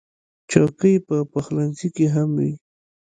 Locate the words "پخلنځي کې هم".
1.31-2.29